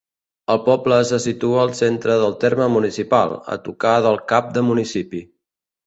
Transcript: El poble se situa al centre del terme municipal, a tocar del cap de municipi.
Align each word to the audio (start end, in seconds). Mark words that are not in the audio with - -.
El 0.53 0.57
poble 0.69 0.97
se 1.09 1.19
situa 1.25 1.59
al 1.65 1.75
centre 1.81 2.17
del 2.25 2.35
terme 2.47 2.71
municipal, 2.79 3.39
a 3.57 3.61
tocar 3.71 3.95
del 4.11 4.21
cap 4.35 4.53
de 4.61 4.69
municipi. 4.73 5.27